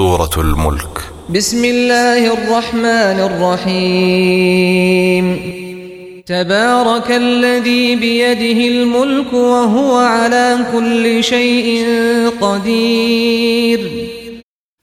[0.00, 0.94] سورة الملك.
[1.28, 5.26] بسم الله الرحمن الرحيم.
[6.26, 11.86] تبارك الذي بيده الملك وهو على كل شيء
[12.40, 13.80] قدير.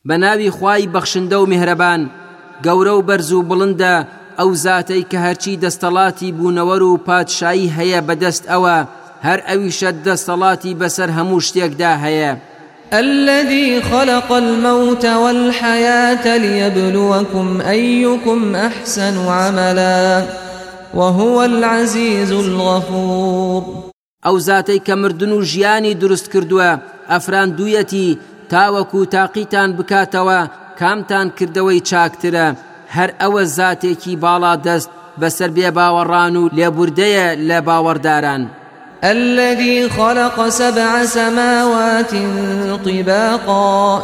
[0.06, 2.10] بەناوی خوای بەخشندە و میهرەبان
[2.66, 4.06] گەورە و بەرز و بڵندە
[4.38, 8.78] ئەو زاتەی کە هەرچی دەستەڵاتی بوونەوەر و پادشایی هەیە بەدەست ئەوە
[9.24, 12.34] هەر ئەویشە دەستەڵاتی بەسەر هەموو شتێکدا هەیە.
[12.94, 20.26] الذي خلق الموت والحياة ليبلوكم أيكم أحسن عملا
[20.94, 23.64] وهو العزيز الغفور.
[24.26, 26.80] ئەو زاتەی کە مردن و ژیانی دروست کردووە
[27.10, 28.18] ئەفراندوویەتی
[28.50, 32.56] تاوەکو تاقیتان بکاتەوە کامتان کردەوەی چاکترە
[32.96, 34.90] هەر ئەوە زاتێکی باڵا دەست
[35.22, 36.36] بەسەر بێ باوەڕان
[39.04, 42.12] الذي خلق سبع سماوات
[42.86, 44.02] طباقا.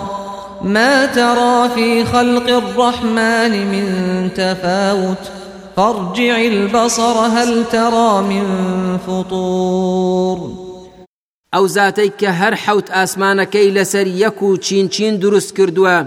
[0.63, 3.87] ما ترى في خلق الرحمن من
[4.35, 5.31] تفاوت؟
[5.75, 8.47] فارجع البصر هل ترى من
[9.07, 10.37] فطور؟
[11.53, 15.97] ئەو زاتەی کە هەر حەوت ئاسمانەکەی لەسەر یەک و چین چین دروست کردووە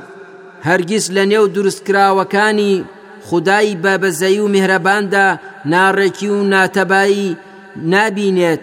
[0.68, 2.84] هەرگیز لە نێو دروستکراوەکانی
[3.28, 5.28] خدای بەبەزەی و میهرەباندا
[5.72, 7.36] ناڕێکی و ناتەبایی
[7.92, 8.60] نابینێت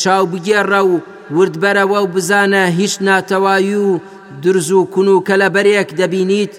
[0.00, 1.00] چاو بگێڕە و
[1.36, 4.00] وردبەرەوە و بزانە هیچ ناتەوایی و
[4.42, 6.54] درز و کونوکە لە بەرێک دەبینیت.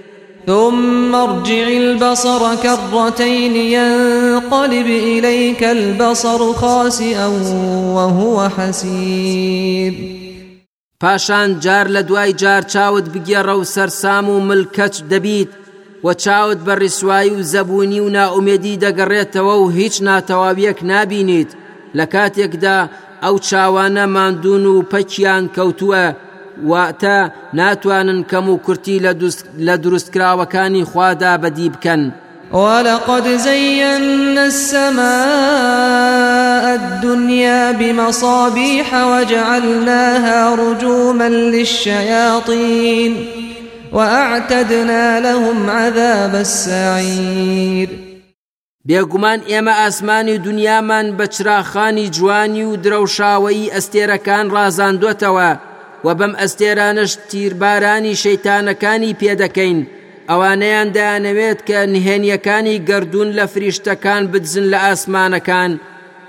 [0.48, 7.28] ثم ارجع البصر كرتين ينقلب إليك البصر خاسئا
[7.96, 9.94] وهو حسير.
[11.00, 15.52] پاشان جار لە دوای جار چاوت بگێڕە و سەرسام و ملکەچ دەبیت
[16.04, 21.52] و چاوت بە ڕیسایی و زەبوونی و ناومێدی دەگەڕێتەوە و هیچ ناتەواویەک نابینیت.
[21.98, 22.90] لە کاتێکدا
[23.24, 26.06] ئەو چاوانە ماندوون و پەکیان کەوتووە
[26.70, 27.18] واتە
[27.54, 28.98] ناتوانن کەم و کورتی
[29.68, 32.04] لە دروستکراوەکانی خوادا بەدی بکەن.
[32.54, 35.04] ولقد زينا السماء
[36.74, 43.28] الدنيا بمصابيح وجعلناها رجوما للشياطين
[43.92, 48.13] وأعتدنا لهم عذاب السعير
[48.90, 55.52] بێگومان ئێمە ئاسمانی دنیامان بە چراخانی جوانی و درەوشاوەی ئەستێرەکان ڕازاندوێتەوە
[56.06, 59.80] و بەم ئەستێرانش تیربارانی شەیتانەکانی پێدەکەین
[60.30, 65.72] ئەوانەیان دایانەوێت کە نهێنیەکانی گردردون لە فریشتەکان بدزن لە ئاسمانەکان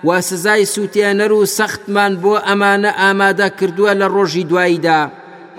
[0.06, 5.00] و سزای سووتێنەر و سەختمان بۆ ئەمانە ئامادە کردووە لە ڕۆژی دواییدا.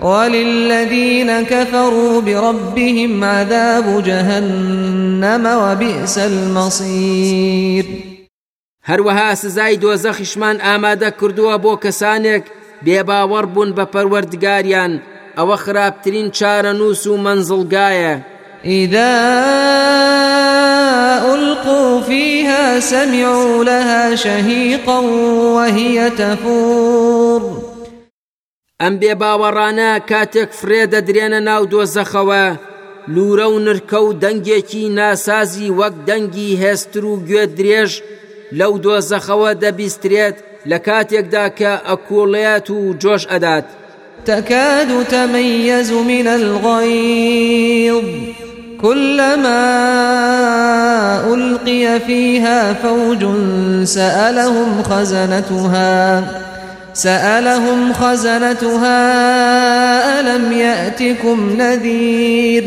[0.02, 7.84] وللذين كفروا بربهم عذاب جهنم وبئس المصير.
[8.88, 12.44] هەروەها سزای دۆزەخیشمان ئامادە کردووە بۆ کەسانێک
[12.84, 14.92] بێباوەڕ بوون بە پەروەردگاریان.
[15.38, 18.14] ئەوە خراپترین چارە نووس و منزڵگایە
[18.64, 19.14] إذا
[21.34, 24.98] ألقوا فيها سمعوا لها شهيقا
[25.56, 27.45] وهي تفور.
[28.82, 32.44] ئەم بێ باوەڕانە کاتێک فرێ دەدرێنە ناو دۆزەخەوە.
[33.14, 37.92] لورە و نرکە و دەنگێکی ناسازی وەک دەنگی هێستر و گوێ درێژ
[38.58, 40.36] لەو دۆزەخەوە دەبیسترێت
[40.70, 43.66] لە کاتێکدا کە ئەکوڵێت و جۆش ئەدات.
[44.28, 48.06] تكاد تميز من الغيظ
[48.82, 49.64] كلما
[51.34, 53.22] ألقي فيها فوج
[53.84, 55.96] سألهم خزنتها.
[56.96, 59.00] سألهم خزنتها
[60.20, 62.64] ألم يأتكم نذير؟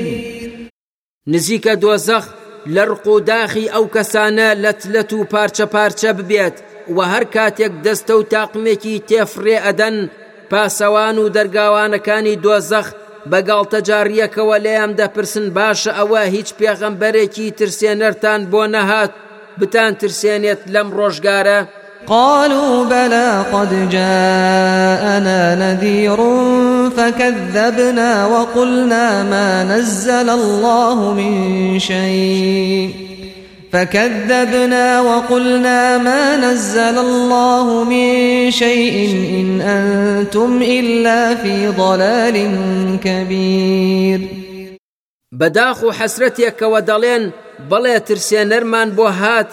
[1.28, 2.28] نزيك دوزخ
[2.66, 6.54] لرق داخي أو كسانا لتلتو بارشا بارشا ببيت
[6.90, 10.10] وهر كاتيك دستو تاقمكي تفري أدن
[10.52, 12.88] پاسەوان و دەرگاوانەکانی دۆزەخ
[13.32, 19.12] بە گاڵتەجاڕیەکەوە لێیان دەپرسن باشە ئەوە هیچ پێغەمبەرێکی ترسێنەرتان بۆ نەهات
[19.60, 21.60] بتان ترسێنێت لەم ڕۆژگارە؟
[22.08, 26.18] قالوا بلى قد جاءنا نذير
[26.98, 32.94] فكذبنا وقلنا ما نزل الله من شيء.
[33.72, 42.50] فكذبنا وقلنا ما نزل الله من شيء إن أنتم إلا في ضلال
[43.04, 44.22] كبير.
[45.32, 47.32] بداخ حسرتك ودلين
[47.72, 49.48] بلي ترسينرمان بو هات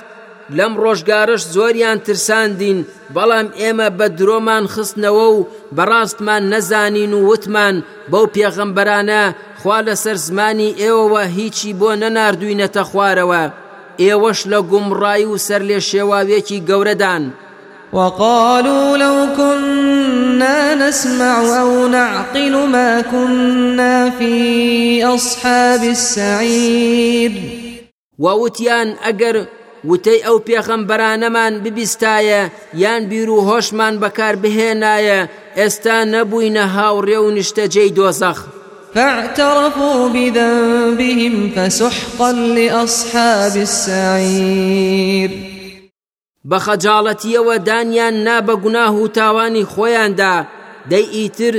[0.51, 2.79] لەم ڕۆژگارش زۆریان ترساندین
[3.15, 5.47] بەڵام ئێمە بە درۆمان خستنەوە و
[5.77, 7.77] بەڕاستمان نەزانین و وتمان
[8.11, 9.25] بەو پێغەمبەرانە
[9.61, 13.45] خوا لەسەر زمانی ئێوەوە هیچی بۆ نەناردوینەتە خوارەوە.
[14.03, 17.25] ئێوەش لە گومڕایی و سەر لێ شێواوێکی گەورەدان.
[17.93, 27.33] وقالوا لو كنا نسمع أو نعقل ما كنا في أصحاب السعير.
[28.19, 29.37] ووتيان ئەگەر
[29.91, 32.43] وتەی ئەو پێخەمبەرانەمان ببیستایە
[32.83, 35.21] یان بیر و هۆشمان بەکار بهێنایە
[35.59, 38.39] ئێستا نەبووینە هاوڕێ و نیشتەجێی دۆزەخ.
[38.95, 45.31] فاعترفوا بذنبهم فسحقا لأصحاب السعير.
[46.51, 50.35] بەخەجاڵەتیەوە دانیان نا بە گوناه و تاوانی خۆیاندا
[50.91, 51.55] دەی ئیتر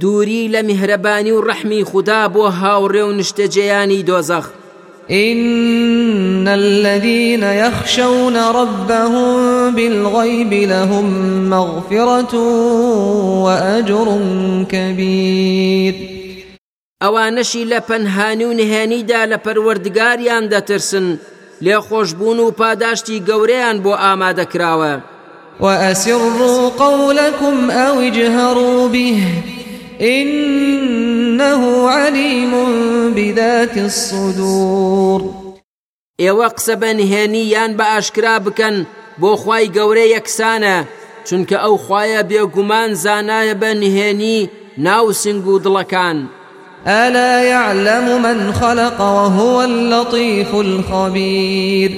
[0.00, 4.46] دووری لە میهرەبانی و ڕەحمی خوددا بۆ هاوڕێ و نیشتەجێیانی دۆزەخ.
[5.10, 11.06] إن الذين يخشون ربهم بالغيب لهم
[11.50, 12.34] مغفرة
[13.44, 14.20] وأجر
[14.68, 15.94] كبير.
[17.04, 21.18] ئەوانەشی لە پەنهانی و نهێنیدا لە پەروەردگاریان دەترسن
[21.64, 24.94] لێ خۆشببوون و پاداشتی گەورەیان بۆ ئامادەکراوە
[25.60, 29.22] وأسروا قولكم أو اجهروا به
[31.36, 32.52] إنه عليم
[33.14, 35.20] بذات الصدور.
[36.22, 38.76] ئێوە قسە بە نهێنی یان بە ئاشکرا بکەن
[39.20, 40.76] بۆ خی گەورە یەکسانە
[41.26, 44.48] چونکە ئەو خویە بێگومان زانایە بە نهێنی
[44.78, 46.18] ناو سنگ و دڵەکان.
[46.86, 51.90] ألا يعلم من خلق وهو اللطيف الخبير.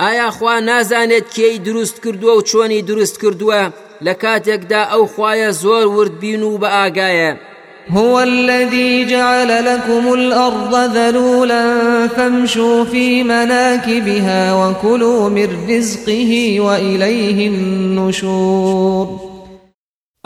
[0.00, 3.62] ئایا خوا نازانێت کێی دروست کردووە و چۆنی دروست کردووە؟
[4.04, 7.55] لە کاتێکدا ئەو خویە زۆر وردبین و بە ئاگایە.
[7.90, 19.06] هو الذي جعل لكم الأرض ذلولا فامشوا في مناكبها وكلوا من رزقه وإليه النشور.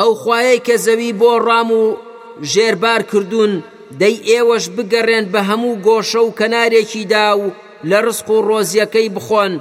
[0.01, 1.97] ئەو خوایەی کە زەوی بۆ ڕام و
[2.43, 3.63] ژێربار کردوون
[4.01, 7.51] دەی ئێوەش بگەڕێن بە هەموو گۆشە و
[7.85, 9.53] لە ڕسق و ڕۆزیەکەی بخۆن.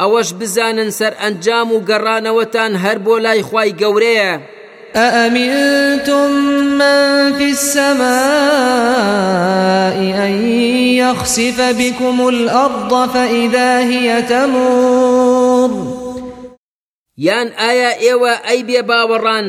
[0.00, 3.42] ئەوەش بزانن سەر ئەنجام و گەڕانەوەتان هەر بۆ لای
[4.96, 6.30] أأمنتم
[6.78, 8.06] من في السماء
[10.26, 10.48] أن
[10.96, 15.96] يخسف بكم الأرض فإذا هي تمور
[17.18, 19.46] یان ئایا ئێوە ئەی بێ باوەڕان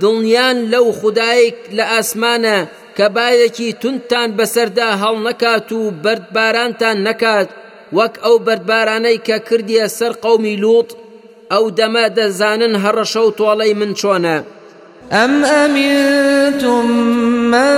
[0.00, 2.58] دڵنیان لەو خدایك لە ئاسمانە
[2.96, 7.48] کە باەکی تونتان بەسەردا هەڵ نەکات و بەردبارانتان نەکات
[7.96, 10.90] وەک ئەو بەردبارانەی کە کردیە سەر قەومی لووت
[11.52, 12.74] ئەو دەمە دەزانن
[13.80, 14.36] من چۆنە
[15.12, 16.90] أم أمنتم
[17.50, 17.74] من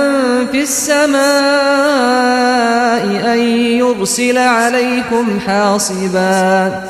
[0.51, 1.17] في السماء
[3.33, 3.39] أن
[3.77, 6.83] يرسل عليكم حاصبا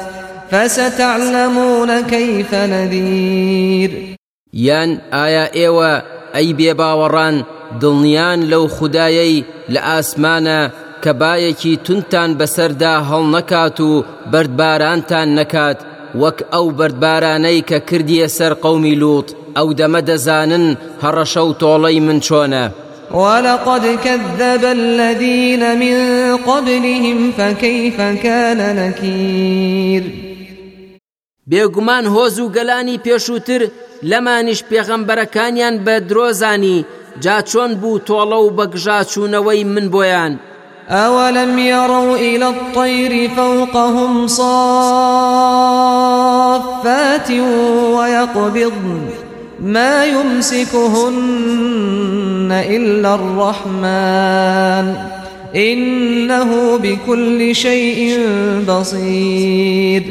[0.51, 4.17] فستعلمون كيف نذير.
[4.53, 6.01] یان ئایا ئێوە
[6.35, 7.35] ئەی بێباوەڕان
[7.81, 10.71] دڵنیان لەو خودایەی لە ئاسمانە
[11.03, 15.79] کە بایەکی توندتان بەسەردا هەڵ نەکات و بەردبارانتان نەکات
[16.21, 20.65] وەک ئەو بەردبارانەی کە کردیە سەر قەومی لووت ئەو دەمە دەزانن
[21.03, 22.65] هەڕەشە و تۆڵەی من چۆنە
[23.11, 25.97] ولقد كذب الذين من
[26.37, 30.03] قبلهم فكيف كان نكير؟
[31.51, 33.61] بێگومان هۆز و گەلانی پێشووتر
[34.09, 36.85] لەمانیش پێغەمبەرەکانیان بە درۆزانی
[37.23, 40.33] جا چۆن بوو تۆڵە و بەگژاچوونەوەی من بۆیان.
[40.89, 44.47] أولم يروا إلى الطير فوقهم صافات
[47.95, 49.26] ويقبضن.
[49.59, 51.17] ما يمسكهن
[52.51, 54.95] إلا الرحمن.
[55.55, 58.19] إنه بكل شيء
[58.67, 60.03] بصير.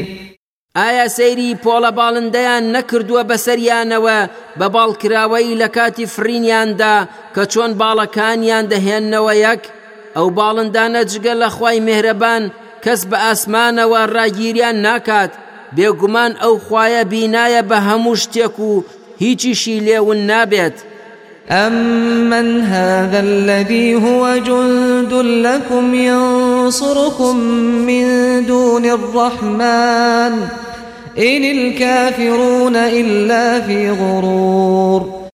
[0.76, 4.18] ئایا سەیری پۆڵە باڵندەیان نەکردووە بەسەریانەوە
[4.58, 9.62] بە باڵکراوەی لە کاتی فرینیاندا کە چۆن باڵەکانیان دەهێننەوە یەک؟
[10.16, 12.42] ئەو باڵندانە جگە لە خی مهرەبان
[12.84, 15.32] کەس بە ئاسمانەوە ڕاگیریان ناکات.
[15.76, 18.84] بێگومان ئەو خویە بینایە بە هەموو شتێک و
[19.18, 20.76] هیچیشی لێون نابێت.
[21.50, 25.12] أمن هذا الذي هو جند
[25.46, 27.36] لكم ينصركم
[27.86, 28.06] من
[28.46, 30.32] دون الرحمن
[31.18, 35.26] إن الكافرون إلا في غرور.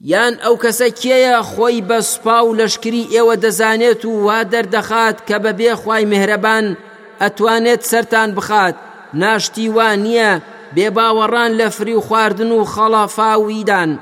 [0.00, 5.36] یان ئەو کەسە کێیە خۆی بە سوپا و لەشکری ئێوە دەزانێت و وا دەردەخات کە
[5.44, 6.76] بەبێ خی مهرەبان
[7.20, 8.74] ئەتوانێت سەران بخات
[9.14, 10.32] ناشتی وان نییە
[10.76, 13.98] بێباوەڕان لە فری و خواردن و خەڵافاویدان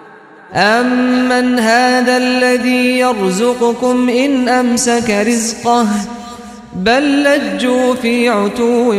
[0.54, 5.86] أمن هذا الذي يرزقكم إن أمسك رزقه
[6.74, 8.92] بل لجوا في عتو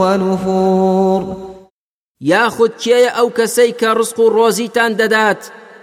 [0.00, 1.46] ونفور
[2.20, 5.42] یاخود کێیە ئەو کەسەی کە ڕسق و ڕۆزیتان دەدات؟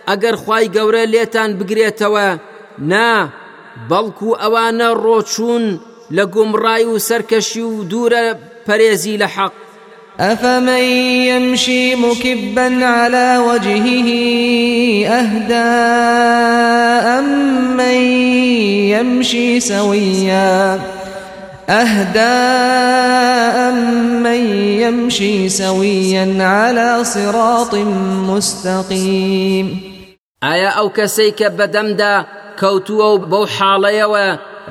[0.10, 2.30] ئەگەر خی گەورە لێتان بگرێتەوە.
[2.92, 3.30] نا
[3.90, 5.66] بەڵکو ئەوانە ڕۆچوون
[6.16, 8.26] لە گومڕای و سەرکەشی و دوورە
[8.68, 9.54] پەرێزی لە حەق.
[10.20, 10.84] أفمن
[11.28, 14.10] يمشي مكبا على وجهه
[15.08, 15.56] أهدى
[17.20, 17.98] أمن
[18.94, 20.80] يمشي سويا؟
[21.70, 22.34] أهدى
[23.70, 24.42] أمن
[24.82, 27.76] يمشي سويا على صراط
[28.30, 29.94] مستقيم؟
[30.44, 32.16] ئایا ئەو کەسەی کە بەدەمدا
[32.60, 34.26] کەوتووە و بەو حاڵەیەوە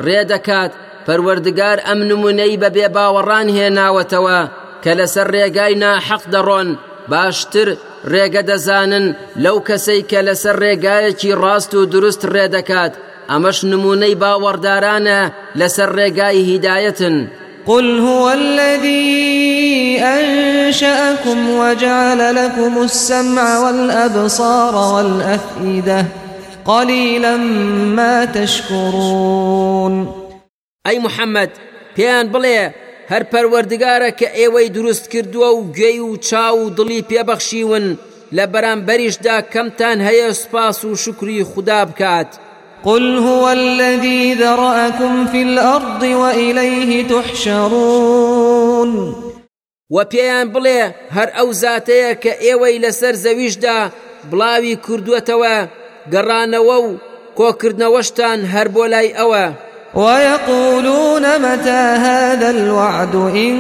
[0.07, 0.73] ڕێدەکات
[1.07, 6.69] پەروەردگار ئەم نمونەی بە بێ باوەڕان هێناوەتەوە؟ کە لەسەر ڕێگای ناحەق دەڕۆن
[7.11, 7.69] باشتر
[8.13, 9.07] ڕێگە دەزانن
[9.45, 12.93] لەو کەسەی کە لەسەر ڕێگایەکی ڕاست و دروست ڕێدەکات
[13.31, 15.21] ئەمەش نمونەی باوەڕدارانە
[15.61, 17.17] لەسەر ڕێگای هیدایەتن
[17.67, 26.07] قل هو الذي أنشأكم وجعل لكم السمع والأبصار والأفئدة.
[26.65, 27.37] قليلا
[27.97, 30.09] ما تشكرون.
[30.87, 31.51] ئەی محەممەد
[31.97, 32.82] پێیان بڵێ
[33.13, 37.87] هەر پەروەردگارە کە ئێوەی دروست کردووە و گوێی و چاو و دڵی پێبەخشیون
[38.37, 42.31] لە بەرامبەریشدا کەمتان هەیە سوپاس و شکری خوددا بکات.
[42.85, 48.93] قل هو الذي ذرأكم في الأرض وإليه تحشرون
[49.95, 50.83] وپێیان بڵێ
[51.17, 53.79] هەر ئەو زاتەیە کە ئێوەی لەسەر زەویشدا
[54.31, 55.57] بڵاوی کردووەتەوە
[56.13, 56.89] گەڕانەوە و
[57.39, 59.45] کۆکردنەوەشتان هەر بۆ لای ئەوە
[59.95, 63.57] ويقولون متى هذا الوعد إن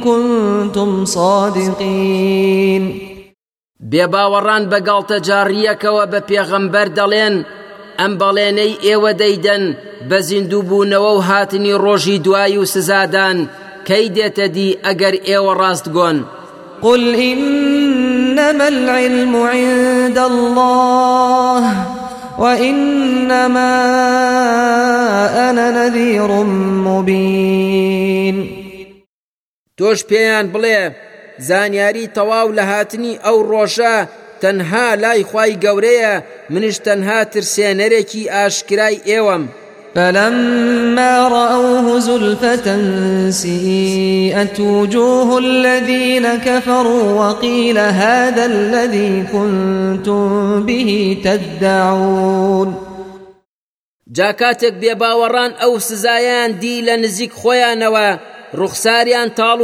[0.00, 3.06] كنتم صادقين.
[3.90, 7.34] بێباوەڕان بەگاڵتە جاڕیەکەوە بە پێغەمبەر دەڵێن
[7.98, 9.64] ئەم بەڵێنەی ئێوە دەیدەن
[10.08, 13.38] بە زیندووبوونەوە و هاتنی ڕۆژی دوای و سزادان
[13.88, 16.18] کەی دێتە دی ئەگەر ئێوە ڕاستگۆن
[16.82, 21.95] قل إنما العلم عند الله.
[22.38, 23.72] وإنما
[25.50, 26.30] أنا نذير
[26.88, 28.36] مبين
[29.80, 30.92] تۆش پێیان بڵێ
[31.38, 33.96] زانیاری تەواو لە هاتنی ئەو ڕۆژە
[34.42, 36.14] تەنها لای خی گەورەیە
[36.52, 39.44] منش تەنها ترسێنەرێکی ئاشکرای ئێوەم.
[39.96, 42.80] فلما رأوه زلفة
[43.30, 52.74] سيئت وجوه الذين كفروا وقيل هذا الذي كنتم به تدعون.
[54.12, 58.08] جاکاتێک بێباوەڕان ئەو سزایان دی لە نزیک خۆیانەوە.
[58.54, 59.60] ڕوخساریان تاڵ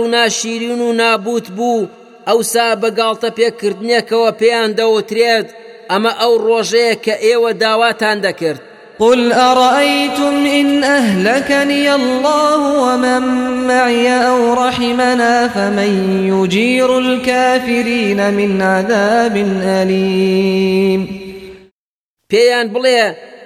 [0.97, 1.89] نابوت بوو.
[2.27, 5.49] ئەوسا بەگاڵتە پێکردنێکەوە پێیان دەوترێت.
[5.91, 8.72] ئەمە ئەو ڕۆژەیە کە ئێوە داواتان دەکرد.
[9.03, 13.23] قل أرأيتم إن أهلكني الله ومن
[13.67, 15.93] معي أو رحمنا فمن
[16.33, 21.23] يجير الكافرين من عذاب أليم
[22.33, 23.03] پێیان بڵێ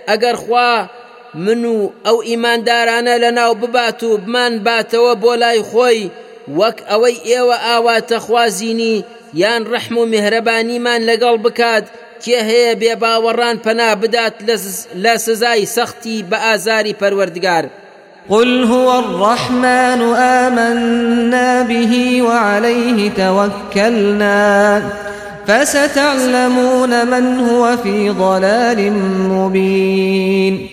[0.09, 0.87] ئەگەر خوا
[1.35, 6.11] من و ئەو ئیماندارانە لە ناو ببات و بمان باتەوە بۆ لای خۆی
[6.59, 10.07] وەک ئەوەی ئێوە ئاواتە خوازینی یان ڕەحم و
[11.45, 11.85] بکات
[12.27, 14.35] کێ هەیە بێ باوەڕان پەنا بدات
[15.05, 17.65] لە سزای سەختی بە ئازاری پەروەردگار
[18.29, 20.01] قل هو الرحمن
[20.43, 24.83] آمنا به وعليه توكلنا
[25.47, 28.91] فستعلمون من هو في ضلال
[29.31, 30.69] مبين.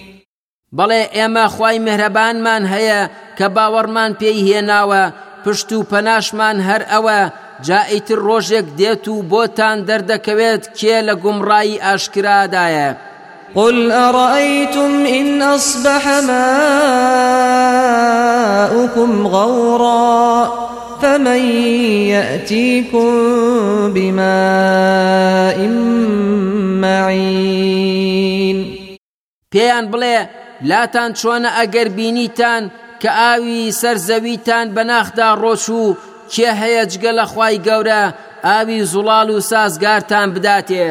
[0.78, 5.04] بەڵێ ئێمە خی مهرەبانمان هەیە کە باوەڕمان پێی هێناوە
[5.46, 7.20] پشت و پەناشمان هەر ئەوە
[7.68, 12.90] جائیتر ڕۆژێک دێت و بۆتان دەردەکەوێت کێ لە گومڕایی ئاشکرادایە
[13.56, 16.08] قل أرأيتم إن أصبح
[18.68, 20.64] ماؤكم غورا
[21.02, 21.42] فمن
[22.16, 23.10] يأتيكم
[23.94, 25.58] بماء
[26.82, 28.58] معين.
[29.56, 30.18] پێیان بڵێ
[30.70, 32.64] لاتان چۆنە ئەگەر بینیتان
[33.02, 35.98] کە ئاوی سەرزەویتان بەناخدا ڕۆچوو
[36.34, 38.04] کێ هەیە جگە لە خوای گەورە؟
[38.48, 40.88] ئاوی زوڵال و سازگارتان بداتێ.